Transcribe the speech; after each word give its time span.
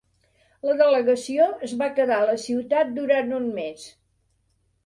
La 0.67 0.73
delegació 0.79 1.49
es 1.69 1.75
va 1.83 1.91
quedar 1.99 2.17
a 2.23 2.27
la 2.31 2.39
ciutat 2.47 2.93
durant 2.99 3.33
un 3.43 3.47
mes. 3.59 3.89